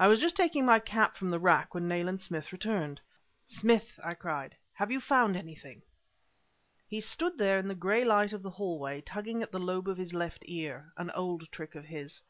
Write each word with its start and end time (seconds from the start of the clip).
I 0.00 0.08
was 0.08 0.18
just 0.18 0.34
taking 0.36 0.66
my 0.66 0.80
cap 0.80 1.16
from 1.16 1.30
the 1.30 1.38
rack 1.38 1.72
when 1.72 1.86
Nayland 1.86 2.20
Smith 2.20 2.50
returned. 2.50 3.00
"Smith!" 3.44 4.00
I 4.02 4.14
cried 4.14 4.56
"have 4.72 4.90
you 4.90 4.98
found 4.98 5.36
anything?" 5.36 5.82
He 6.88 7.00
stood 7.00 7.38
there 7.38 7.60
in 7.60 7.68
the 7.68 7.76
gray 7.76 8.04
light 8.04 8.32
of 8.32 8.42
the 8.42 8.50
hallway, 8.50 9.00
tugging 9.00 9.40
at 9.44 9.52
the 9.52 9.60
lobe 9.60 9.86
of 9.86 9.96
his 9.98 10.12
left 10.12 10.42
ear, 10.46 10.92
an 10.96 11.12
old 11.12 11.48
trick 11.52 11.76
of 11.76 11.84
his. 11.84 12.22